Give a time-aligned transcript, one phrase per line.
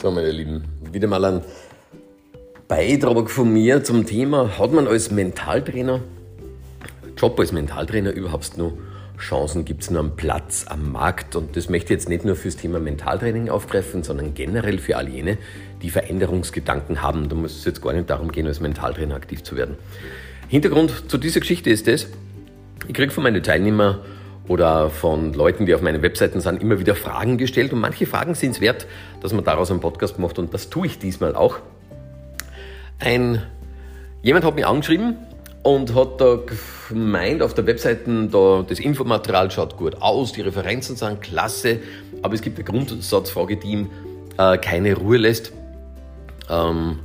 [0.00, 1.40] So, meine Lieben, wieder mal ein
[2.68, 6.02] Beitrag von mir zum Thema, hat man als Mentaltrainer,
[7.16, 8.74] Job als Mentaltrainer überhaupt noch
[9.18, 11.34] Chancen, gibt es nur einen Platz am Markt?
[11.34, 15.08] Und das möchte ich jetzt nicht nur fürs Thema Mentaltraining aufgreifen, sondern generell für all
[15.08, 15.36] jene,
[15.82, 17.28] die Veränderungsgedanken haben.
[17.28, 19.74] Da muss es jetzt gar nicht darum gehen, als Mentaltrainer aktiv zu werden.
[20.46, 22.06] Hintergrund zu dieser Geschichte ist das,
[22.86, 23.98] ich kriege von meinen Teilnehmern
[24.48, 27.72] oder von Leuten, die auf meinen Webseiten sind, immer wieder Fragen gestellt.
[27.72, 28.86] Und manche Fragen sind es wert,
[29.20, 30.38] dass man daraus einen Podcast macht.
[30.38, 31.58] Und das tue ich diesmal auch.
[32.98, 33.42] Ein,
[34.22, 35.16] jemand hat mich angeschrieben
[35.62, 36.38] und hat da
[36.88, 41.80] gemeint, auf der Webseite, da, das Infomaterial schaut gut aus, die Referenzen sind klasse,
[42.22, 43.90] aber es gibt eine Grundsatzfrage, die ihm
[44.38, 45.52] äh, keine Ruhe lässt.
[46.48, 47.00] Ähm,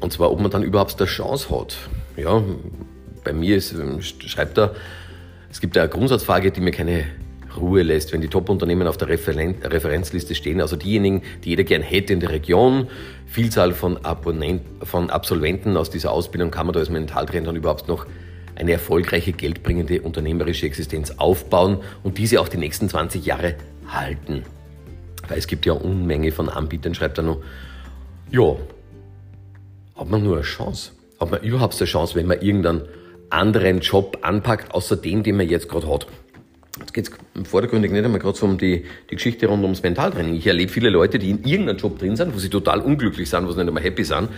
[0.00, 1.76] und zwar, ob man dann überhaupt eine Chance hat.
[2.16, 2.42] Ja,
[3.24, 3.74] bei mir ist,
[4.26, 4.74] schreibt er,
[5.50, 7.04] es gibt eine Grundsatzfrage, die mir keine
[7.56, 11.82] Ruhe lässt, wenn die Top-Unternehmen auf der Referen Referenzliste stehen, also diejenigen, die jeder gern
[11.82, 12.88] hätte in der Region,
[13.26, 17.88] Vielzahl von, Abonnent von Absolventen aus dieser Ausbildung, kann man da als Mentaltrainer dann überhaupt
[17.88, 18.06] noch
[18.54, 23.54] eine erfolgreiche, geldbringende unternehmerische Existenz aufbauen und diese auch die nächsten 20 Jahre
[23.86, 24.42] halten.
[25.28, 27.38] Weil es gibt ja Unmenge von Anbietern, schreibt er noch.
[28.30, 28.56] Ja,
[29.96, 30.92] hat man nur eine Chance?
[31.20, 32.82] Hat man überhaupt eine Chance, wenn man irgendeinen
[33.30, 36.06] anderen Job anpackt, außer den, den man jetzt gerade hat?
[36.80, 40.36] Jetzt geht es vordergründig nicht einmal gerade so um die, die Geschichte rund ums Mentaltraining.
[40.36, 43.46] Ich erlebe viele Leute, die in irgendeinem Job drin sind, wo sie total unglücklich sind,
[43.46, 44.28] wo sie nicht einmal happy sind.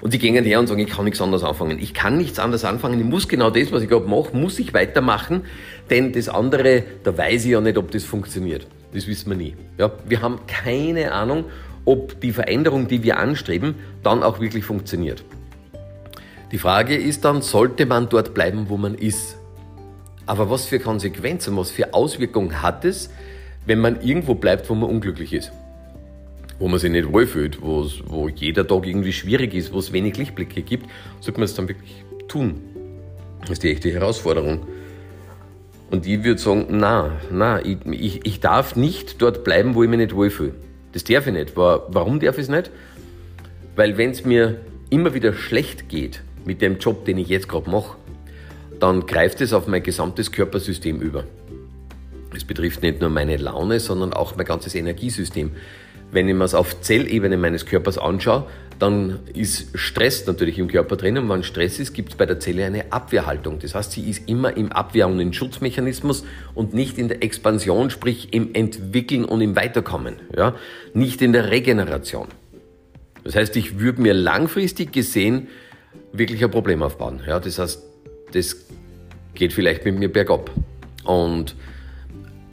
[0.00, 1.78] Und die gehen her und sagen, ich kann nichts anderes anfangen.
[1.78, 2.98] Ich kann nichts anderes anfangen.
[2.98, 5.42] Ich muss genau das, was ich gerade mache, muss ich weitermachen.
[5.90, 8.66] Denn das andere, da weiß ich ja nicht, ob das funktioniert.
[8.92, 9.54] Das wissen wir nie.
[9.78, 11.44] Ja, wir haben keine Ahnung,
[11.84, 15.22] ob die Veränderung, die wir anstreben, dann auch wirklich funktioniert.
[16.52, 19.38] Die Frage ist dann, sollte man dort bleiben, wo man ist?
[20.26, 23.08] Aber was für Konsequenzen, was für Auswirkungen hat es,
[23.64, 25.50] wenn man irgendwo bleibt, wo man unglücklich ist?
[26.58, 30.60] Wo man sich nicht wohlfühlt, wo jeder Tag irgendwie schwierig ist, wo es wenig Lichtblicke
[30.60, 30.90] gibt,
[31.20, 32.60] sollte man es dann wirklich tun?
[33.40, 34.66] Das ist die echte Herausforderung.
[35.90, 39.88] Und ich würde sagen, na, na, ich, ich, ich darf nicht dort bleiben, wo ich
[39.88, 40.54] mich nicht wohlfühle.
[40.92, 41.56] Das darf ich nicht.
[41.56, 42.70] Warum darf ich es nicht?
[43.74, 44.60] Weil wenn es mir
[44.90, 47.96] immer wieder schlecht geht mit dem Job, den ich jetzt gerade mache,
[48.80, 51.24] dann greift es auf mein gesamtes Körpersystem über.
[52.34, 55.52] Es betrifft nicht nur meine Laune, sondern auch mein ganzes Energiesystem.
[56.10, 58.46] Wenn ich mir es auf Zellebene meines Körpers anschaue,
[58.78, 62.40] dann ist Stress natürlich im Körper drin und wenn Stress ist, gibt es bei der
[62.40, 63.60] Zelle eine Abwehrhaltung.
[63.60, 66.24] Das heißt, sie ist immer im Abwehr- und im Schutzmechanismus
[66.54, 70.16] und nicht in der Expansion, sprich im Entwickeln und im Weiterkommen.
[70.36, 70.56] Ja?
[70.94, 72.26] Nicht in der Regeneration.
[73.22, 75.46] Das heißt, ich würde mir langfristig gesehen
[76.12, 77.20] wirklich ein Problem aufbauen.
[77.26, 77.40] Ja?
[77.40, 77.82] Das heißt,
[78.32, 78.56] das
[79.34, 80.50] geht vielleicht mit mir bergab.
[81.04, 81.56] Und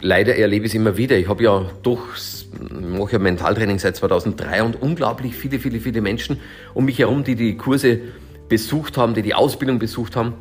[0.01, 1.17] leider erlebe ich es immer wieder.
[1.17, 6.39] Ich habe ja durch, mache ja Mentaltraining seit 2003 und unglaublich viele, viele, viele Menschen
[6.73, 7.99] um mich herum, die die Kurse
[8.47, 10.33] besucht haben, die die Ausbildung besucht haben.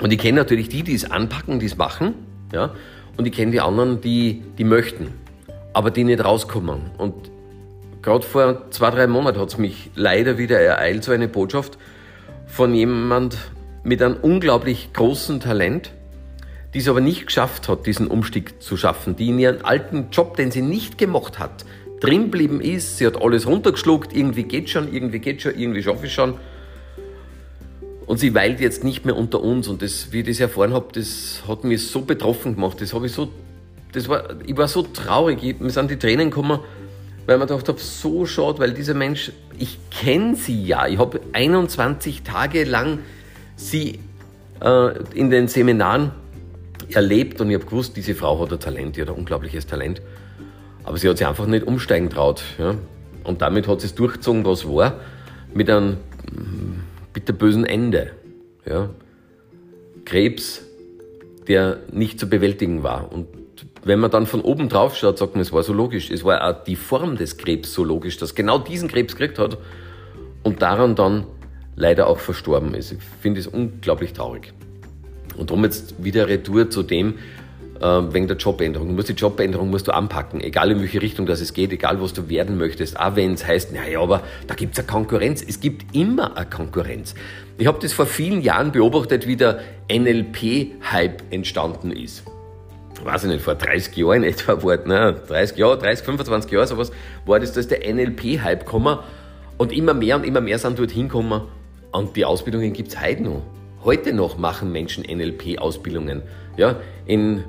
[0.00, 2.14] Und ich kenne natürlich die, die es anpacken, die es machen,
[2.52, 2.74] ja.
[3.16, 5.08] Und ich kenne die anderen, die, die möchten,
[5.72, 6.82] aber die nicht rauskommen.
[6.98, 7.14] Und
[8.00, 11.78] gerade vor zwei, drei Monaten hat es mich leider wieder ereilt, so eine Botschaft
[12.48, 13.38] von jemand,
[13.84, 15.92] mit einem unglaublich großen Talent,
[16.74, 20.36] die es aber nicht geschafft hat, diesen Umstieg zu schaffen, die in ihren alten Job,
[20.36, 21.64] den sie nicht gemacht hat,
[22.00, 26.12] drinblieben ist, sie hat alles runtergeschluckt, irgendwie geht schon, irgendwie geht schon, irgendwie schaffe ich
[26.12, 26.34] schon.
[28.06, 29.68] Und sie weilt jetzt nicht mehr unter uns.
[29.68, 32.80] Und das, wie ich das erfahren habe, das hat mich so betroffen gemacht.
[32.80, 33.28] Das habe ich so,
[33.92, 35.60] das war, ich war so traurig.
[35.60, 36.60] Mir sind die Tränen gekommen,
[37.28, 40.86] weil man gedacht so schade, weil dieser Mensch, ich kenne sie ja.
[40.86, 43.00] Ich habe 21 Tage lang
[43.54, 43.98] sie
[44.62, 46.12] äh, in den Seminaren
[46.88, 50.00] erlebt und ich habe gewusst, diese Frau hat ein Talent, die hat ein unglaubliches Talent.
[50.84, 52.42] Aber sie hat sich einfach nicht umsteigen traut.
[52.58, 52.76] Ja?
[53.24, 54.98] Und damit hat sie es durchgezogen, was war,
[55.52, 55.98] mit einem
[56.32, 56.80] mm,
[57.12, 58.12] bitterbösen Ende.
[58.64, 58.88] Ja?
[60.06, 60.62] Krebs,
[61.46, 63.12] der nicht zu bewältigen war.
[63.12, 63.26] Und
[63.84, 66.10] wenn man dann von oben drauf schaut, sagt man, es war so logisch.
[66.10, 69.58] Es war auch die Form des Krebs so logisch, dass genau diesen Krebs gekriegt hat
[70.42, 71.26] und daran dann
[71.76, 72.92] leider auch verstorben ist.
[72.92, 74.52] Ich finde es unglaublich traurig.
[75.36, 77.14] Und darum jetzt wieder Retour zu dem,
[77.80, 78.88] äh, wegen der Jobänderung.
[78.88, 82.00] Du musst die Jobänderung musst du anpacken, egal in welche Richtung das es geht, egal
[82.00, 82.98] was du werden möchtest.
[82.98, 85.44] Auch wenn es heißt, naja, aber da gibt es eine Konkurrenz.
[85.46, 87.14] Es gibt immer eine Konkurrenz.
[87.56, 92.24] Ich habe das vor vielen Jahren beobachtet, wie der NLP-Hype entstanden ist.
[93.02, 96.92] Weiß ich nicht, vor 30 Jahren etwa war, ne, 30 Jahre, 30, 25 Jahre sowas,
[97.26, 98.98] war das, dass der NLP-Hype gekommen
[99.56, 101.42] und immer mehr und immer mehr sind dort hingekommen
[101.92, 103.42] und die Ausbildungen gibt es heute noch.
[103.84, 106.22] Heute noch machen Menschen NLP-Ausbildungen.
[106.56, 107.44] Ja, in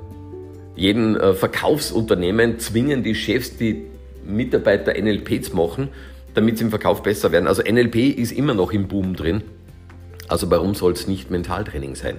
[0.76, 3.86] jedem äh, Verkaufsunternehmen zwingen die Chefs die
[4.24, 5.88] Mitarbeiter NLPs machen,
[6.34, 7.48] damit sie im Verkauf besser werden.
[7.48, 9.42] Also NLP ist immer noch im Boom drin.
[10.28, 12.16] Also warum soll es nicht Mentaltraining sein?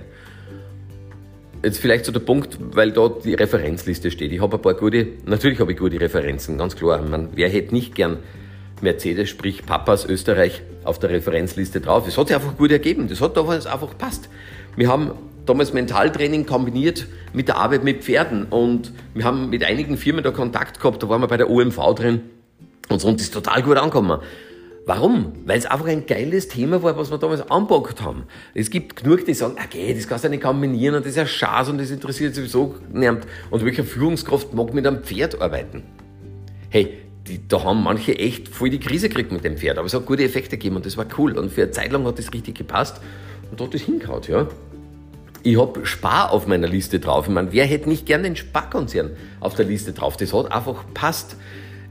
[1.64, 4.32] Jetzt vielleicht so der Punkt, weil dort die Referenzliste steht.
[4.32, 7.02] Ich habe ein paar gute, natürlich habe ich gute Referenzen, ganz klar.
[7.04, 8.18] Man, wer hätte nicht gern
[8.82, 12.08] Mercedes, sprich Papas Österreich, auf der Referenzliste drauf?
[12.08, 13.08] Es hat sich einfach gut ergeben.
[13.08, 14.28] Das hat damals einfach passt.
[14.76, 15.12] Wir haben
[15.46, 20.32] damals Mentaltraining kombiniert mit der Arbeit mit Pferden und wir haben mit einigen Firmen da
[20.32, 21.04] Kontakt gehabt.
[21.04, 22.22] Da waren wir bei der OMV drin
[22.90, 24.20] und so und ist total gut angekommen.
[24.86, 25.34] Warum?
[25.46, 28.24] Weil es einfach ein geiles Thema war, was wir damals anpackt haben.
[28.56, 31.28] Es gibt genug, die sagen, okay, das kannst du nicht kombinieren und das ist ja
[31.28, 33.28] Schaß und das interessiert sowieso niemand.
[33.52, 35.84] Und welcher Führungskraft mag mit einem Pferd arbeiten?
[36.70, 36.98] Hey,
[37.28, 40.08] die, da haben manche echt voll die Krise gekriegt mit dem Pferd, aber es hat
[40.08, 41.38] gute Effekte gegeben und das war cool.
[41.38, 43.00] Und für eine Zeit lang hat das richtig gepasst
[43.52, 44.48] und da hat das hingehauen, ja.
[45.44, 47.28] Ich habe Spar auf meiner Liste drauf.
[47.28, 50.16] Ich meine, wer hätte nicht gern den Sparkonzern auf der Liste drauf?
[50.18, 51.36] Das hat einfach passt.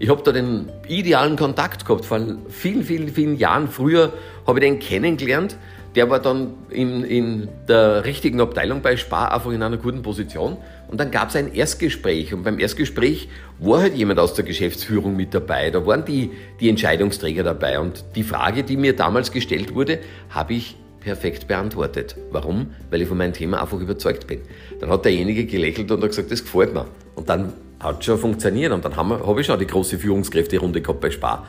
[0.00, 2.06] Ich habe da den idealen Kontakt gehabt.
[2.06, 2.19] Vor
[2.49, 4.14] vielen, vielen, vielen Jahren früher
[4.47, 5.58] habe ich den kennengelernt.
[5.94, 10.56] Der war dann in, in der richtigen Abteilung bei Spar einfach in einer guten Position.
[10.88, 12.32] Und dann gab es ein Erstgespräch.
[12.32, 15.70] Und beim Erstgespräch war halt jemand aus der Geschäftsführung mit dabei.
[15.70, 16.31] Da waren die,
[16.61, 17.79] die Entscheidungsträger dabei.
[17.79, 19.99] Und die Frage, die mir damals gestellt wurde,
[20.31, 22.17] habe ich perfekt beantwortet.
[22.31, 22.70] Warum?
[22.88, 24.41] Weil ich von meinem Thema einfach überzeugt bin.
[24.81, 26.87] Dann hat derjenige gelächelt und hat gesagt, das gefällt mir.
[27.17, 28.73] Und dann hat schon funktioniert.
[28.73, 31.47] Und dann habe hab ich schon die große Führungskräfte-Runde gehabt bei Spar.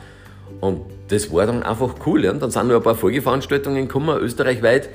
[0.60, 2.26] Und das war dann einfach cool.
[2.26, 4.88] Und dann sind noch ein paar Folgeveranstaltungen gekommen, österreichweit.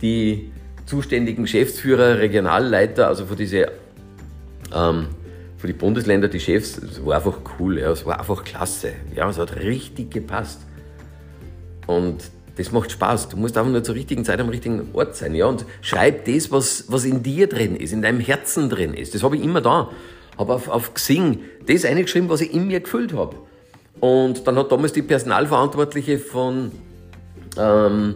[0.00, 0.50] Die
[0.86, 3.72] zuständigen Geschäftsführer, Regionalleiter, also für diese,
[4.74, 5.08] ähm,
[5.58, 7.90] für die Bundesländer, die Chefs, es war einfach cool, ja.
[7.90, 8.92] es war einfach klasse.
[9.14, 10.60] Ja, es hat richtig gepasst.
[11.86, 13.28] Und das macht Spaß.
[13.28, 15.34] Du musst einfach nur zur richtigen Zeit am richtigen Ort sein.
[15.34, 15.46] Ja?
[15.46, 19.14] Und schreib das, was, was in dir drin ist, in deinem Herzen drin ist.
[19.14, 19.90] Das habe ich immer da
[20.38, 23.36] habe auf, auf Xing das eingeschrieben, was ich in mir gefühlt habe.
[24.00, 26.70] Und dann hat damals die Personalverantwortliche von
[27.58, 28.14] ähm,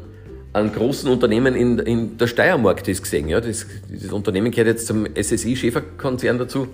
[0.52, 3.28] einem großen Unternehmen in, in der Steiermark das gesehen.
[3.28, 6.68] Ja, das, dieses Unternehmen gehört jetzt zum SSI Schäferkonzern dazu.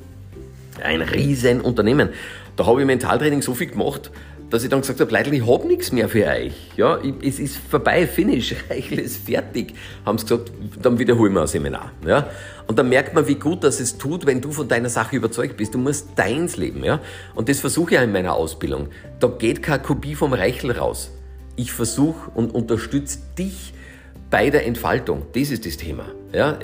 [0.82, 2.10] Ein riesen Unternehmen.
[2.56, 4.10] Da habe ich Mentaltraining so viel gemacht,
[4.50, 6.52] dass ich dann gesagt habe, Leute, ich habe nichts mehr für euch.
[6.76, 9.74] Ja, es ist vorbei, finish, Reichel ist fertig.
[10.06, 11.92] Haben sie gesagt, dann wiederholen wir ein Seminar.
[12.06, 12.28] Ja?
[12.66, 15.56] Und dann merkt man, wie gut das es tut, wenn du von deiner Sache überzeugt
[15.56, 15.74] bist.
[15.74, 16.82] Du musst deins leben.
[16.84, 17.00] Ja?
[17.34, 18.88] Und das versuche ich auch in meiner Ausbildung.
[19.20, 21.10] Da geht keine Kopie vom Reichel raus.
[21.56, 23.74] Ich versuche und unterstütze dich
[24.30, 25.26] bei der Entfaltung.
[25.34, 26.06] Das ist das Thema.
[26.32, 26.58] Ja?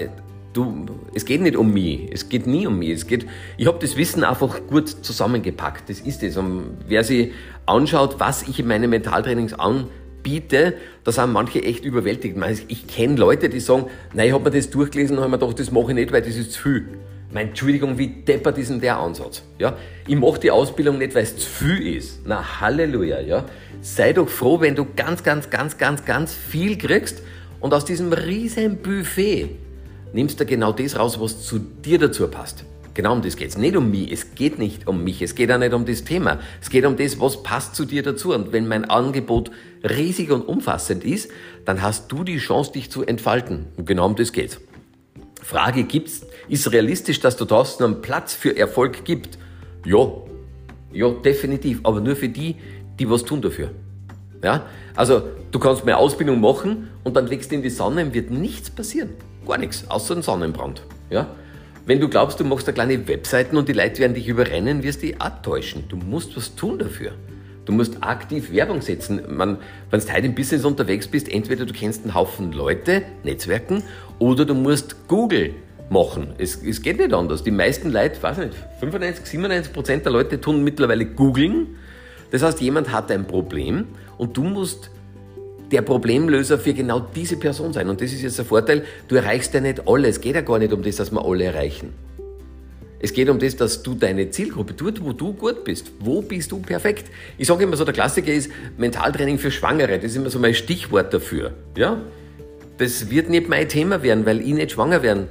[0.55, 2.91] Du, es geht nicht um mich, es geht nie um mich.
[2.91, 5.91] Es geht, ich habe das Wissen einfach gut zusammengepackt.
[5.91, 6.37] Das ist es.
[6.37, 7.33] Und wer sich
[7.67, 12.37] anschaut, was ich in meinen Mentaltrainings anbiete, da sind manche echt überwältigt.
[12.69, 15.59] Ich kenne Leute, die sagen, nein, ich habe mir das durchgelesen und habe mir gedacht,
[15.59, 16.89] das mache ich nicht, weil das ist zu viel.
[17.33, 19.43] Meine Entschuldigung, wie deppert ist denn der Ansatz?
[19.59, 19.77] Ja?
[20.07, 22.21] Ich mache die Ausbildung nicht, weil es zu viel ist.
[22.25, 23.19] Na, Halleluja.
[23.23, 23.45] Ja?
[23.81, 27.23] Sei doch froh, wenn du ganz, ganz, ganz, ganz, ganz viel kriegst
[27.59, 29.49] und aus diesem riesen Buffet
[30.15, 32.65] nimmst du genau das raus, was zu dir dazu passt.
[32.95, 33.59] Genau um das geht es.
[33.59, 34.13] Nicht um mich.
[34.13, 35.21] Es geht nicht um mich.
[35.21, 36.39] Es geht auch nicht um das Thema.
[36.63, 38.33] Es geht um das, was passt zu dir dazu.
[38.33, 39.51] Und wenn mein Angebot
[39.83, 41.31] riesig und umfassend ist,
[41.65, 43.67] dann hast du die Chance, dich zu entfalten.
[43.77, 44.61] Und genau um das geht's.
[45.43, 49.39] Frage gibt's, ist realistisch, dass du draußen einen Platz für Erfolg gibt?
[49.85, 50.09] Ja.
[50.93, 51.81] Ja, definitiv.
[51.83, 52.55] Aber nur für die,
[53.01, 53.73] die was tun dafür.
[54.45, 54.67] Ja?
[54.95, 58.31] Also, du kannst mehr Ausbildung machen und dann legst du in die Sonne und wird
[58.31, 59.11] nichts passieren.
[59.47, 60.83] Gar nichts, außer ein Sonnenbrand.
[61.11, 61.27] Ja?
[61.87, 65.03] Wenn du glaubst, du machst da kleine Webseiten und die Leute werden dich überrennen, wirst
[65.03, 65.85] du dich auch täuschen.
[65.89, 67.13] Du musst was tun dafür.
[67.67, 69.21] Du musst aktiv Werbung setzen.
[69.27, 69.59] wenn
[69.91, 73.83] du heute im Business unterwegs bist, entweder du kennst einen Haufen Leute, Netzwerken,
[74.19, 75.55] oder du musst Google
[75.91, 76.35] machen.
[76.39, 77.43] Es, es geht nicht anders.
[77.43, 81.77] Die meisten Leute, weiß nicht, 95, 97 Prozent der Leute tun mittlerweile googeln.
[82.31, 83.87] Das heißt, jemand hat ein Problem
[84.19, 84.91] und du musst
[85.71, 87.89] der Problemlöser für genau diese Person sein.
[87.89, 90.09] Und das ist jetzt der Vorteil, du erreichst ja nicht alle.
[90.09, 91.93] Es geht ja gar nicht um das, dass wir alle erreichen.
[93.01, 96.53] Es geht um das, dass du deine Zielgruppe, dort wo du gut bist, wo bist
[96.53, 97.11] du perfekt.
[97.37, 99.97] Ich sage immer so, der Klassiker ist Mentaltraining für Schwangere.
[99.99, 101.53] Das ist immer so mein Stichwort dafür.
[101.77, 102.01] Ja?
[102.79, 105.29] Das wird nicht mein Thema werden, weil ich nicht schwanger werden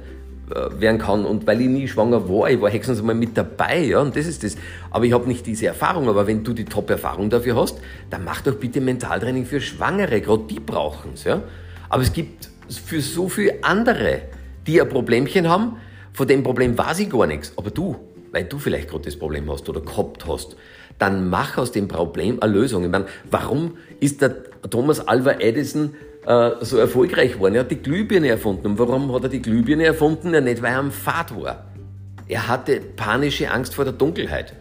[0.48, 4.00] werden kann und weil ich nie schwanger war, ich war höchstens mal mit dabei, ja,
[4.00, 4.56] und das ist das.
[4.90, 7.78] Aber ich habe nicht diese Erfahrung, aber wenn du die Top-Erfahrung dafür hast,
[8.10, 11.42] dann mach doch bitte Mentaltraining für Schwangere, gerade die brauchen es, ja.
[11.88, 14.22] Aber es gibt für so viele andere,
[14.66, 15.76] die ein Problemchen haben,
[16.12, 17.96] von dem Problem weiß ich gar nichts, aber du,
[18.30, 20.56] weil du vielleicht gerade das Problem hast oder gehabt hast,
[20.98, 22.84] dann mach aus dem Problem eine Lösung.
[22.84, 25.94] Ich meine, warum ist der Thomas Alva Edison
[26.26, 27.54] äh, so erfolgreich geworden.
[27.54, 28.66] Er hat die Glühbirne erfunden.
[28.68, 30.32] Und warum hat er die Glühbirne erfunden?
[30.32, 31.64] Ja, nicht, weil er am Fahrt war.
[32.28, 34.54] Er hatte panische Angst vor der Dunkelheit.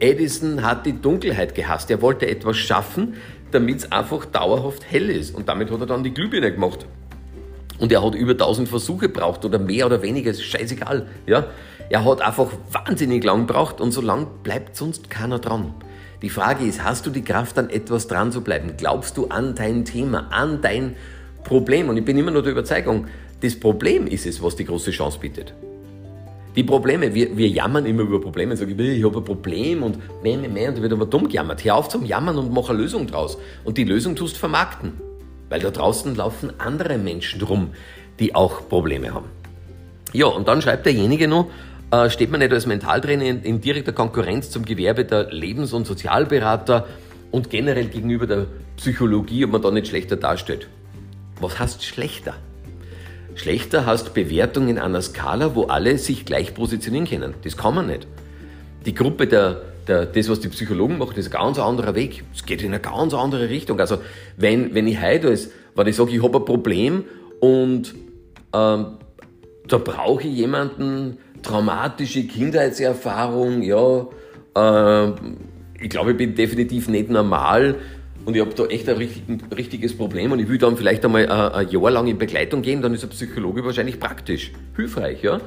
[0.00, 1.90] Edison hat die Dunkelheit gehasst.
[1.90, 3.14] Er wollte etwas schaffen,
[3.50, 5.34] damit es einfach dauerhaft hell ist.
[5.34, 6.86] Und damit hat er dann die Glühbirne gemacht.
[7.78, 11.06] Und er hat über 1000 Versuche braucht oder mehr oder weniger, ist scheißegal.
[11.26, 11.46] Ja?
[11.88, 15.74] Er hat einfach wahnsinnig lang gebraucht und so lang bleibt sonst keiner dran.
[16.22, 18.72] Die Frage ist, hast du die Kraft, an etwas dran zu bleiben?
[18.76, 20.96] Glaubst du an dein Thema, an dein
[21.44, 21.88] Problem?
[21.88, 23.06] Und ich bin immer nur der Überzeugung,
[23.40, 25.52] das Problem ist es, was die große Chance bietet.
[26.56, 29.98] Die Probleme, wir, wir jammern immer über Probleme und sagen, ich habe ein Problem und
[30.22, 31.62] mehr, mehr, mehr und da wird aber dumm gejammert.
[31.62, 33.36] Hör auf zum Jammern und mach eine Lösung draus.
[33.64, 34.94] Und die Lösung tust vermarkten.
[35.50, 37.72] Weil da draußen laufen andere Menschen rum,
[38.18, 39.26] die auch Probleme haben.
[40.14, 41.50] Ja, und dann schreibt derjenige noch,
[42.04, 45.86] äh, steht man nicht als Mentaltrainer in, in direkter Konkurrenz zum Gewerbe der Lebens- und
[45.86, 46.86] Sozialberater
[47.30, 50.68] und generell gegenüber der Psychologie, ob man da nicht schlechter dasteht.
[51.40, 52.34] Was heißt schlechter?
[53.34, 57.34] Schlechter heißt Bewertung in einer Skala, wo alle sich gleich positionieren können.
[57.44, 58.06] Das kann man nicht.
[58.86, 62.24] Die Gruppe der, der, das, was die Psychologen machen, ist ein ganz anderer Weg.
[62.34, 63.78] Es geht in eine ganz andere Richtung.
[63.78, 63.98] Also,
[64.36, 67.04] wenn, wenn ich heute als, wenn ich sage, ich habe ein Problem
[67.40, 67.94] und
[68.54, 68.86] ähm,
[69.68, 74.06] da brauche ich jemanden, traumatische Kindheitserfahrung, ja,
[74.56, 75.12] äh,
[75.80, 77.76] ich glaube, ich bin definitiv nicht normal
[78.24, 81.04] und ich habe da echt ein, richtig, ein, richtiges Problem und ich will dann vielleicht
[81.04, 85.22] einmal ein, ein, Jahr lang in Begleitung gehen, dann ist ein Psychologe wahrscheinlich praktisch, hilfreich,
[85.22, 85.40] ja.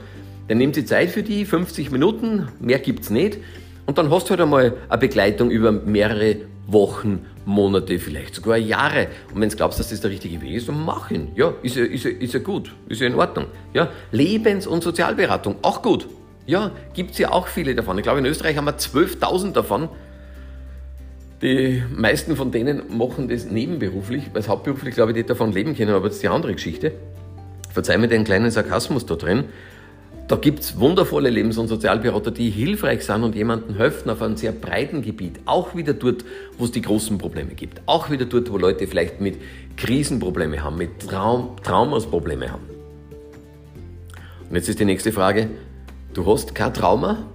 [0.48, 3.38] Dann nimmt sie Zeit für die, 50 Minuten, mehr gibt es nicht.
[3.86, 6.38] Und dann hast du halt einmal eine Begleitung über mehrere
[6.68, 9.08] Wochen, Monate, vielleicht sogar Jahre.
[9.34, 11.30] Und wenn du glaubst, dass das der richtige Weg ist, dann mach ihn.
[11.36, 13.46] Ja, ist ja, ist ja, ist ja gut, ist ja in Ordnung.
[13.74, 16.08] Ja, Lebens- und Sozialberatung, auch gut.
[16.46, 17.98] Ja, gibt es ja auch viele davon.
[17.98, 19.90] Ich glaube, in Österreich haben wir 12.000 davon.
[21.42, 25.92] Die meisten von denen machen das nebenberuflich, weil hauptberuflich, glaube ich, nicht davon leben können,
[25.92, 26.94] aber das ist die andere Geschichte.
[27.72, 29.46] Verzeih mir den kleinen Sarkasmus da drin.
[30.30, 34.38] Da gibt es wundervolle Lebens- und Sozialberater, die hilfreich sind und jemandem helfen auf einem
[34.38, 35.40] sehr breiten Gebiet.
[35.46, 36.24] Auch wieder dort,
[36.56, 37.82] wo es die großen Probleme gibt.
[37.88, 39.40] Auch wieder dort, wo Leute vielleicht mit
[39.76, 42.62] Krisenprobleme haben, mit Traum, Traumas Probleme haben.
[44.48, 45.50] Und jetzt ist die nächste Frage.
[46.14, 47.26] Du hast kein Trauma?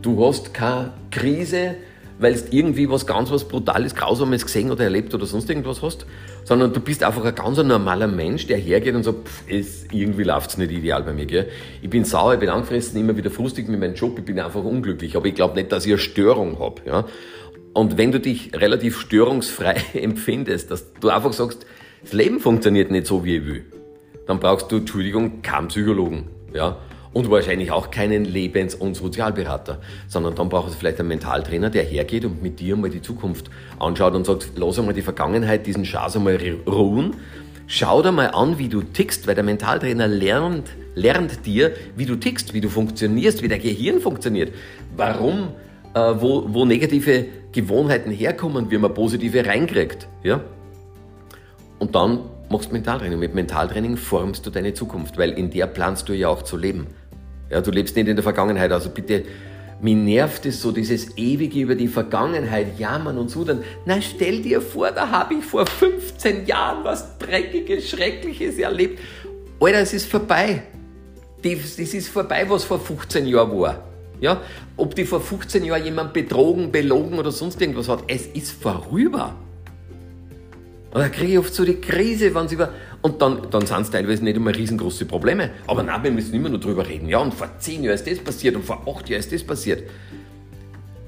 [0.00, 1.74] Du hast keine Krise?
[2.20, 6.06] Weil du irgendwie was ganz was Brutales, Grausames gesehen oder erlebt oder sonst irgendwas hast,
[6.44, 10.24] sondern du bist einfach ein ganz normaler Mensch, der hergeht und sagt, pff, es, irgendwie
[10.24, 11.24] läuft es nicht ideal bei mir.
[11.24, 11.48] Gell?
[11.80, 14.62] Ich bin sauer, ich bin angefressen, immer wieder frustig mit meinem Job, ich bin einfach
[14.62, 16.82] unglücklich, aber ich glaube nicht, dass ich eine Störung habe.
[16.86, 17.06] Ja?
[17.72, 21.64] Und wenn du dich relativ störungsfrei empfindest, dass du einfach sagst,
[22.02, 23.64] das Leben funktioniert nicht so, wie ich will,
[24.26, 26.28] dann brauchst du, Entschuldigung, keinen Psychologen.
[26.52, 26.76] Ja?
[27.12, 31.82] Und wahrscheinlich auch keinen Lebens- und Sozialberater, sondern dann braucht es vielleicht einen Mentaltrainer, der
[31.82, 35.84] hergeht und mit dir mal die Zukunft anschaut und sagt, lass einmal die Vergangenheit, diesen
[35.84, 37.16] Schaß einmal ruhen,
[37.66, 42.16] schau dir mal an, wie du tickst, weil der Mentaltrainer lernt, lernt dir, wie du
[42.16, 44.52] tickst, wie du funktionierst, wie dein Gehirn funktioniert,
[44.96, 45.48] warum,
[45.94, 50.40] äh, wo, wo negative Gewohnheiten herkommen, wie man positive reinkriegt, ja?
[51.80, 53.18] Und dann machst du Mentaltraining.
[53.18, 56.88] Mit Mentaltraining formst du deine Zukunft, weil in der planst du ja auch zu leben.
[57.50, 59.24] Ja, du lebst nicht in der Vergangenheit, also bitte,
[59.82, 63.44] mir nervt es so, dieses ewige über die Vergangenheit jammern und so.
[63.44, 69.00] Dann, na stell dir vor, da habe ich vor 15 Jahren was Dreckiges, Schreckliches erlebt.
[69.58, 70.62] Alter, es ist vorbei.
[71.42, 73.82] Das ist vorbei, was vor 15 Jahren war.
[74.20, 74.42] Ja?
[74.76, 79.34] Ob die vor 15 Jahren jemand betrogen, belogen oder sonst irgendwas hat, es ist vorüber.
[80.92, 82.70] Und da kriege ich oft so die Krise, wenn sie über.
[83.02, 85.50] Und dann, dann sind es teilweise nicht immer riesengroße Probleme.
[85.66, 87.08] Aber nein, wir müssen immer nur drüber reden.
[87.08, 89.88] Ja, und vor zehn Jahren ist das passiert und vor acht Jahren ist das passiert.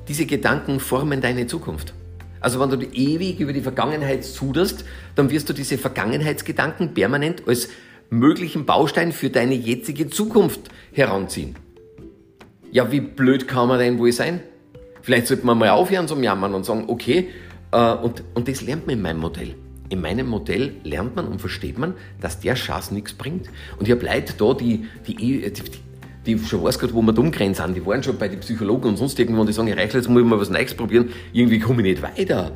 [0.08, 1.92] Diese Gedanken formen deine Zukunft.
[2.40, 4.84] Also wenn du ewig über die Vergangenheit suderst,
[5.14, 7.68] dann wirst du diese Vergangenheitsgedanken permanent als
[8.10, 10.60] möglichen Baustein für deine jetzige Zukunft
[10.92, 11.56] heranziehen.
[12.72, 14.40] Ja, wie blöd kann man denn wohl sein?
[15.02, 17.28] Vielleicht sollte man mal aufhören zum Jammern und sagen, okay,
[17.70, 19.54] äh, und, und das lernt man in meinem Modell
[19.92, 23.48] in meinem Modell lernt man und versteht man, dass der Schatz nichts bringt.
[23.78, 25.52] Und ich habe Leute da, die, die, die,
[26.24, 28.96] die schon weiß gerade, wo wir dumm sind, die waren schon bei den Psychologen und
[28.96, 31.82] sonst irgendwo und die sagen, ich jetzt muss ich mal was Neues probieren, irgendwie komme
[31.82, 32.52] ich nicht weiter.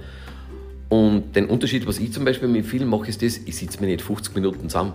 [0.89, 3.89] Und den Unterschied, was ich zum Beispiel mit vielen mache, ist das, ich sitze mir
[3.89, 4.95] nicht 50 Minuten zusammen.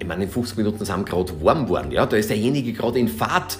[0.00, 3.06] Ich meine, in 50 Minuten sind gerade warm geworden, ja, da ist derjenige gerade in
[3.06, 3.58] Fahrt.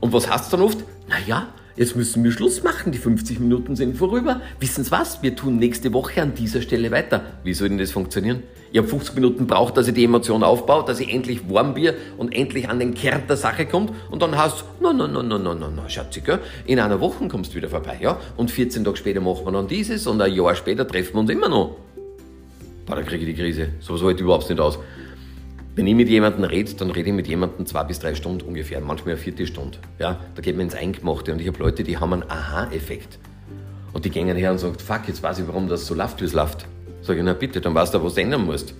[0.00, 0.78] Und was heißt dann oft?
[1.08, 1.46] Naja,
[1.78, 4.40] jetzt müssen wir Schluss machen, die 50 Minuten sind vorüber.
[4.60, 5.22] Wissen Sie was?
[5.22, 7.22] Wir tun nächste Woche an dieser Stelle weiter.
[7.44, 8.42] Wie soll denn das funktionieren?
[8.70, 11.94] Ich habe 50 Minuten braucht, dass ich die Emotion aufbaue, dass ich endlich warm bin
[12.18, 15.38] und endlich an den Kern der Sache kommt und dann heißt no, no, no, no,
[15.38, 16.40] no, no, no, Schatzi, gell?
[16.66, 18.20] in einer Woche kommst du wieder vorbei, ja?
[18.36, 21.30] Und 14 Tage später machen wir dann dieses und ein Jahr später treffen wir uns
[21.30, 21.76] immer noch.
[22.84, 23.68] Boah, da kriege ich die Krise.
[23.80, 24.78] So ich überhaupt nicht aus.
[25.78, 28.80] Wenn ich mit jemandem rede, dann rede ich mit jemandem zwei bis drei Stunden ungefähr,
[28.80, 29.78] manchmal eine vierte Stunde.
[30.00, 33.20] Ja, da geht man ins Eingemachte und ich habe Leute, die haben einen Aha-Effekt.
[33.92, 36.24] Und die gehen her und sagen, fuck, jetzt weiß ich, warum das so läuft, wie
[36.24, 36.66] es läuft.
[37.00, 38.74] Sag ich, na bitte, dann weißt du, was du ändern musst.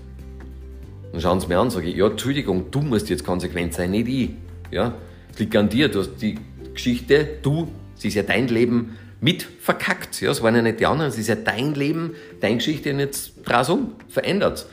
[1.13, 4.09] Dann schauen sie mir an, sage ich, ja, Entschuldigung, du musst jetzt konsequent sein, nicht
[4.09, 4.31] ich.
[4.73, 4.95] Ja,
[5.33, 6.37] es liegt an dir, du hast die
[6.75, 10.21] Geschichte, du, sie ist ja dein Leben mit verkackt.
[10.21, 12.99] Ja, es waren ja nicht die anderen, es ist ja dein Leben, deine Geschichte und
[12.99, 14.67] jetzt draus um, verändert.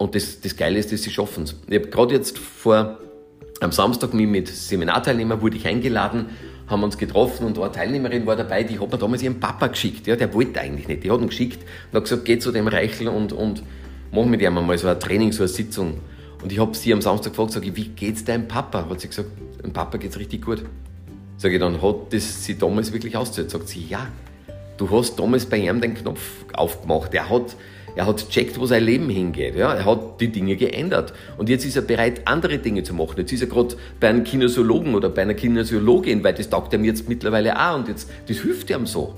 [0.00, 1.54] Und das, das Geile ist, dass sie schaffen es.
[1.68, 2.98] Ich habe gerade jetzt vor,
[3.60, 6.30] am Samstag mich mit Seminarteilnehmern wurde ich eingeladen,
[6.68, 10.06] haben uns getroffen und eine Teilnehmerin war dabei, die hat mir damals ihren Papa geschickt.
[10.06, 11.58] Ja, der wollte eigentlich nicht, die hat ihn geschickt
[11.92, 13.62] und hat gesagt, geh zu dem Reichel und, und
[14.10, 15.98] mach mit ihm mal so ein Training, so eine Sitzung.
[16.42, 18.88] Und ich habe sie am Samstag gefragt, sage ich, wie geht's deinem Papa?
[18.88, 19.28] Hat sie gesagt,
[19.62, 20.64] dem Papa geht's richtig gut.
[21.36, 23.50] Sage ich, dann hat das sie damals wirklich ausgezahlt.
[23.50, 24.06] Sagt sie, ja,
[24.78, 26.22] du hast damals bei ihm den Knopf
[26.54, 27.12] aufgemacht.
[27.12, 27.54] Er hat,
[27.96, 29.56] er hat checkt, wo sein Leben hingeht.
[29.56, 29.74] Ja?
[29.74, 31.12] Er hat die Dinge geändert.
[31.38, 33.14] Und jetzt ist er bereit, andere Dinge zu machen.
[33.16, 36.84] Jetzt ist er gerade bei einem Kinesiologen oder bei einer Kinesiologin, weil das taugt ihm
[36.84, 39.14] jetzt mittlerweile auch und jetzt, das hilft ihm so.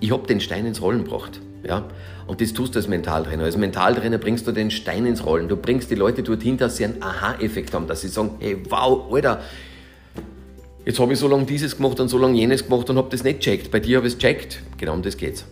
[0.00, 1.40] Ich habe den Stein ins Rollen gebracht.
[1.66, 1.88] Ja?
[2.26, 3.44] Und das tust du als Mentaltrainer.
[3.44, 5.48] Als Mentaltrainer bringst du den Stein ins Rollen.
[5.48, 9.12] Du bringst die Leute dorthin, dass sie einen Aha-Effekt haben, dass sie sagen, hey, wow,
[9.12, 9.40] Alter,
[10.84, 13.24] jetzt habe ich so lange dieses gemacht und so lange jenes gemacht und habe das
[13.24, 13.70] nicht checkt.
[13.70, 14.60] Bei dir habe ich es checkt.
[14.78, 15.44] Genau um das geht's.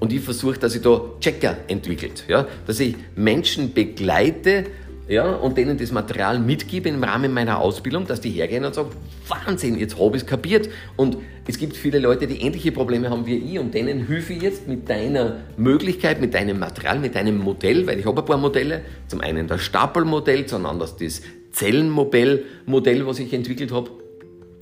[0.00, 2.46] Und ich versuche, dass ich da Checker entwickelt, ja?
[2.66, 4.64] dass ich Menschen begleite,
[5.08, 8.90] ja, und denen das Material mitgebe im Rahmen meiner Ausbildung, dass die hergehen und sagen,
[9.28, 10.68] Wahnsinn, jetzt habe ich es kapiert.
[10.96, 11.16] Und
[11.48, 14.68] es gibt viele Leute, die ähnliche Probleme haben wie ich und denen helfe ich jetzt
[14.68, 18.82] mit deiner Möglichkeit, mit deinem Material, mit deinem Modell, weil ich habe ein paar Modelle.
[19.08, 23.90] Zum einen das Stapelmodell, zum anderen das Zellenmodell, Modell, was ich entwickelt habe.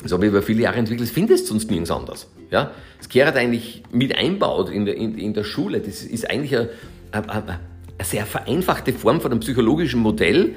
[0.02, 2.28] Das habe ich über viele Jahre entwickelt, das findest du sonst nirgends anders.
[2.50, 2.70] Ja?
[2.98, 5.80] Das gehört eigentlich mit einbaut in der, in, in der Schule.
[5.80, 6.68] Das ist eigentlich ein,
[7.12, 7.58] ein, ein
[7.98, 10.54] eine sehr vereinfachte Form von einem psychologischen Modell,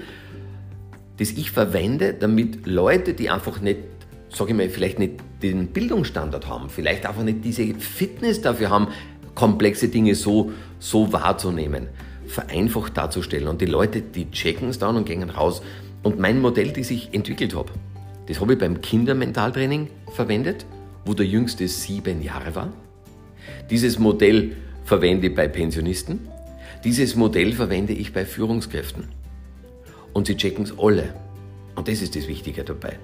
[1.18, 3.80] das ich verwende, damit Leute, die einfach nicht,
[4.30, 8.88] sage ich mal, vielleicht nicht den Bildungsstandard haben, vielleicht einfach nicht diese Fitness dafür haben,
[9.34, 11.88] komplexe Dinge so, so wahrzunehmen,
[12.28, 13.48] vereinfacht darzustellen.
[13.48, 15.62] Und die Leute, die checken es dann und gehen raus.
[16.04, 17.72] Und mein Modell, das ich entwickelt habe,
[18.32, 20.66] das habe ich beim Kindermentaltraining verwendet,
[21.04, 22.72] wo der Jüngste sieben Jahre war.
[23.70, 26.30] Dieses Modell verwende ich bei Pensionisten.
[26.86, 29.10] Dieses Modell verwende ich bei Führungskräften.
[30.14, 31.14] Und sie checken es alle.
[31.76, 33.00] Und das ist das Wichtige dabei.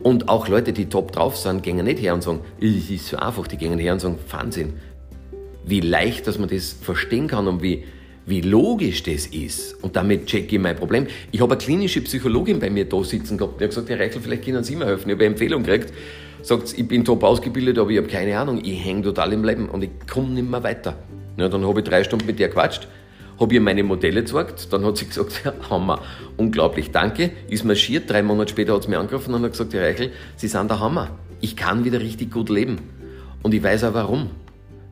[0.00, 3.16] Und auch Leute, die top drauf sind, gehen nicht her und sagen, es ist so
[3.16, 3.48] einfach.
[3.48, 4.74] Die gehen her und sagen, Wahnsinn,
[5.64, 7.82] wie leicht, dass man das verstehen kann und wie,
[8.26, 9.82] wie logisch das ist.
[9.82, 11.06] Und damit checke ich mein Problem.
[11.30, 14.20] Ich habe eine klinische Psychologin bei mir da sitzen gehabt, die hat gesagt, Herr Reichel,
[14.20, 15.08] vielleicht können Sie mir helfen.
[15.08, 15.92] Ich habe eine Empfehlung gekriegt.
[16.42, 18.60] Sagt, ich bin top ausgebildet, aber ich habe keine Ahnung.
[18.64, 20.96] Ich hänge total im Leben und ich komme nicht mehr weiter.
[21.36, 22.88] Ja, dann habe ich drei Stunden mit der quatscht
[23.42, 26.00] habe ihr meine Modelle gezeigt, dann hat sie gesagt, ja, Hammer,
[26.36, 29.82] unglaublich, danke, ist marschiert, drei Monate später hat sie mich angerufen und hat gesagt, Herr
[29.82, 32.78] Reichel, Sie sind der Hammer, ich kann wieder richtig gut leben.
[33.42, 34.30] Und ich weiß auch warum.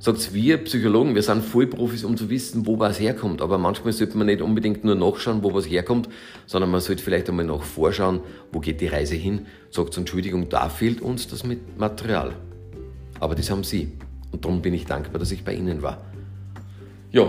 [0.02, 3.42] Sagt wir Psychologen, wir sind Vollprofis, um zu wissen, wo was herkommt.
[3.42, 6.08] Aber manchmal sollte man nicht unbedingt nur nachschauen, wo was herkommt,
[6.46, 9.46] sondern man sollte vielleicht einmal nach vorschauen, wo geht die Reise hin.
[9.70, 12.34] Sagt Entschuldigung, da fehlt uns das mit Material.
[13.20, 13.92] Aber das haben Sie.
[14.32, 16.02] Und darum bin ich dankbar, dass ich bei Ihnen war.
[17.12, 17.26] Ja,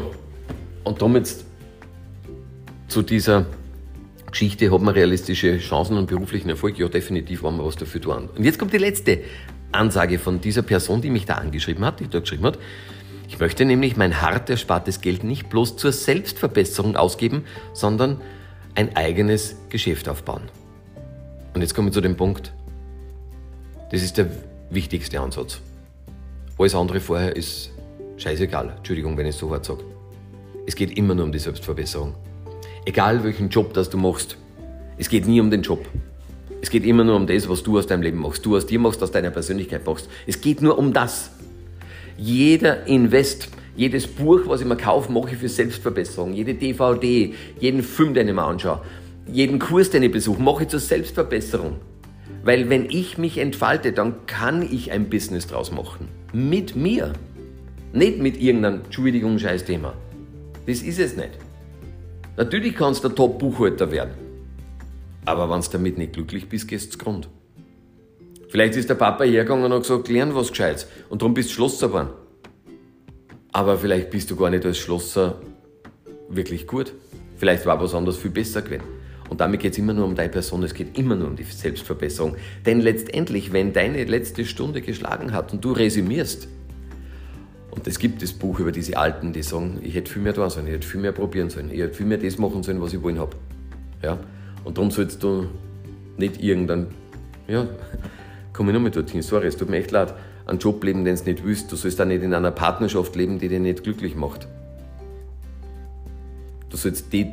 [0.85, 1.35] und damit
[2.87, 3.47] zu dieser
[4.31, 6.79] Geschichte, hat man realistische Chancen und beruflichen Erfolg?
[6.79, 8.29] Ja, definitiv, wenn wir was dafür tun.
[8.33, 9.19] Und jetzt kommt die letzte
[9.71, 12.59] Ansage von dieser Person, die mich da angeschrieben hat, die da geschrieben hat.
[13.27, 18.19] Ich möchte nämlich mein hart erspartes Geld nicht bloß zur Selbstverbesserung ausgeben, sondern
[18.75, 20.43] ein eigenes Geschäft aufbauen.
[21.53, 22.53] Und jetzt kommen wir zu dem Punkt.
[23.91, 24.27] Das ist der
[24.69, 25.59] wichtigste Ansatz.
[26.57, 27.71] Alles andere vorher ist
[28.17, 28.73] scheißegal.
[28.77, 29.83] Entschuldigung, wenn ich so hart sage.
[30.67, 32.15] Es geht immer nur um die Selbstverbesserung.
[32.85, 34.37] Egal welchen Job das du machst,
[34.97, 35.87] es geht nie um den Job.
[36.61, 38.79] Es geht immer nur um das, was du aus deinem Leben machst, du aus dir
[38.79, 40.07] machst, aus deiner Persönlichkeit machst.
[40.27, 41.31] Es geht nur um das.
[42.17, 46.33] Jeder Invest, jedes Buch, was ich mir kaufe, mache ich für Selbstverbesserung.
[46.33, 48.81] Jede DVD, jeden Film, den ich mir anschaue,
[49.25, 51.77] jeden Kurs, den ich besuche, mache ich zur Selbstverbesserung.
[52.43, 56.09] Weil wenn ich mich entfalte, dann kann ich ein Business draus machen.
[56.31, 57.13] Mit mir.
[57.93, 59.93] Nicht mit irgendeinem, Entschuldigung, scheiß Thema.
[60.67, 61.31] Das ist es nicht.
[62.37, 64.30] Natürlich kannst du der Top-Buchhalter werden.
[65.25, 67.29] Aber wenn du damit nicht glücklich bist, gehst du Grund.
[68.49, 70.87] Vielleicht ist der Papa hergegangen und hat gesagt, lern was Gescheites.
[71.09, 72.09] Und darum bist du Schlosser geworden.
[73.53, 75.39] Aber vielleicht bist du gar nicht als Schlosser
[76.29, 76.93] wirklich gut.
[77.37, 78.83] Vielleicht war was anderes viel besser gewesen.
[79.29, 81.43] Und damit geht es immer nur um deine Person, es geht immer nur um die
[81.43, 82.35] Selbstverbesserung.
[82.65, 86.49] Denn letztendlich, wenn deine letzte Stunde geschlagen hat und du resümierst,
[87.71, 90.49] und es gibt das Buch über diese Alten, die sagen, ich hätte viel mehr tun
[90.49, 92.91] sollen, ich hätte viel mehr probieren sollen, ich hätte viel mehr das machen sollen, was
[92.91, 93.37] ich wollen habe.
[94.03, 94.19] Ja?
[94.63, 95.47] Und darum sollst du
[96.17, 96.87] nicht irgendein,
[97.47, 97.67] ja,
[98.53, 99.21] komme ich nur mit dorthin.
[99.21, 100.13] Sorry, es tut mir echt leid.
[100.45, 101.71] Einen Job leben, den du nicht willst.
[101.71, 104.47] Du sollst auch nicht in einer Partnerschaft leben, die dich nicht glücklich macht.
[106.69, 107.31] Du sollst die,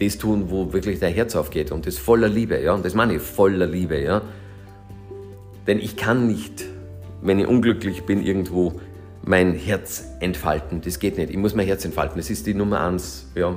[0.00, 2.72] das tun, wo wirklich dein Herz aufgeht und das voller Liebe, ja.
[2.72, 4.22] Und das meine ich, voller Liebe, ja.
[5.66, 6.64] Denn ich kann nicht,
[7.22, 8.80] wenn ich unglücklich bin, irgendwo
[9.22, 10.82] mein Herz entfalten.
[10.82, 11.30] Das geht nicht.
[11.30, 12.16] Ich muss mein Herz entfalten.
[12.16, 13.56] Das ist die Nummer eins, ja.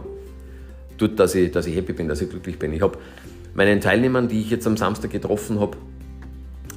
[0.97, 2.73] Tut, dass ich, dass ich happy bin, dass ich glücklich bin.
[2.73, 2.97] Ich habe
[3.53, 5.77] meinen Teilnehmern, die ich jetzt am Samstag getroffen habe,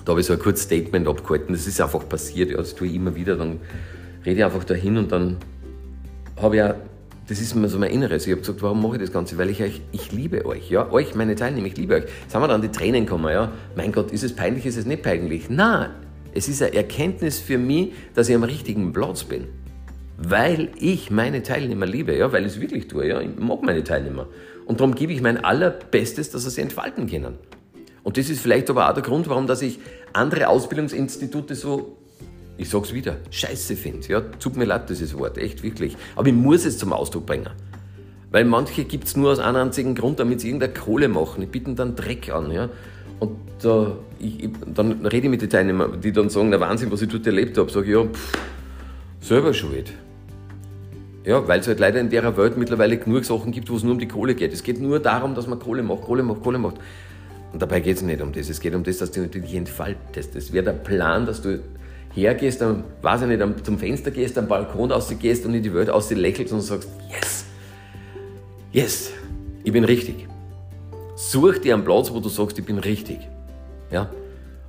[0.05, 1.53] da habe ich so ein kurzes Statement abgehalten.
[1.53, 3.37] Das ist einfach passiert, ja, das tue ich immer wieder.
[3.37, 3.61] Dann
[4.25, 5.37] rede ich einfach dahin und dann
[6.41, 6.75] habe ich auch,
[7.29, 8.27] das ist mir so mein Inneres.
[8.27, 9.39] Ich habe gesagt, warum mache ich das Ganze?
[9.39, 12.05] Weil ich euch, ich liebe euch, ja, euch, meine Teilnehmer, ich liebe euch.
[12.29, 13.53] Sagen wir dann die Tränen kommen, ja.
[13.77, 15.49] Mein Gott, ist es peinlich, ist es nicht peinlich?
[15.49, 15.91] Nein,
[16.35, 19.45] es ist eine Erkenntnis für mich, dass ich am richtigen Platz bin.
[20.23, 23.21] Weil ich meine Teilnehmer liebe, ja, weil ich es wirklich tue, ja.
[23.23, 24.27] Ich mag meine Teilnehmer.
[24.67, 27.39] Und darum gebe ich mein allerbestes, dass sie sich entfalten können.
[28.03, 29.79] Und das ist vielleicht aber auch der Grund, warum dass ich
[30.13, 31.97] andere Ausbildungsinstitute so,
[32.59, 34.07] ich sag's wieder, scheiße finde.
[34.09, 35.97] Ja, tut mir leid, dieses Wort, echt wirklich.
[36.17, 37.49] Aber ich muss es zum Ausdruck bringen.
[38.31, 41.41] Weil manche gibt es nur aus einem einzigen Grund, damit sie irgendeine Kohle machen.
[41.41, 42.53] Die bieten dann Dreck an.
[42.53, 42.69] Ja?
[43.21, 43.87] Und äh,
[44.19, 47.27] ich, dann rede ich mit den Teilnehmern, die dann sagen, der Wahnsinn, was ich dort
[47.27, 47.71] erlebt habe.
[47.71, 48.39] Sage ich, ja, pff,
[49.21, 49.95] selber schuld.
[51.25, 53.93] Ja, weil es halt leider in der Welt mittlerweile genug Sachen gibt, wo es nur
[53.93, 54.53] um die Kohle geht.
[54.53, 56.77] Es geht nur darum, dass man Kohle macht, Kohle macht, Kohle macht.
[57.53, 58.49] Und dabei geht es nicht um das.
[58.49, 60.35] Es geht um das, dass du dich entfaltest.
[60.35, 61.61] Das wäre der Plan, dass du
[62.15, 65.91] hergehst, dann, weiß ich nicht, zum Fenster gehst, am Balkon rausgehst und in die Welt
[65.91, 67.45] aus lächelst und sagst, yes,
[68.73, 69.13] yes,
[69.63, 70.27] ich bin richtig.
[71.17, 73.19] Such dir einen Platz, wo du sagst, ich bin richtig.
[73.91, 74.09] Ja?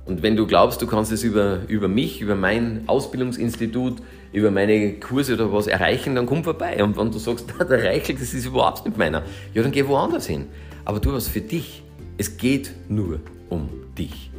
[0.04, 4.94] Und wenn du glaubst, du kannst es über, über mich, über mein Ausbildungsinstitut, über meine
[4.94, 6.82] Kurse oder was erreichen, dann komm vorbei.
[6.82, 9.22] Und wenn du sagst, der Reichel, das ist überhaupt nicht meiner,
[9.54, 10.46] ja, dann geh woanders hin.
[10.84, 11.82] Aber tu was für dich.
[12.18, 14.30] Es geht nur um dich.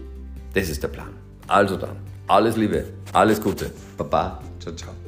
[0.53, 1.09] Das ist der Plan.
[1.47, 1.97] Also dann,
[2.27, 3.71] alles Liebe, alles Gute.
[3.97, 5.02] Baba, ciao, ciao.